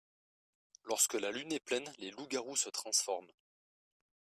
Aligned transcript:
Lorsque 0.85 1.13
la 1.13 1.29
lune 1.29 1.51
est 1.51 1.59
pleine, 1.59 1.93
les 1.99 2.09
loups 2.09 2.25
garous 2.25 2.55
se 2.55 2.71
transforment. 2.71 3.31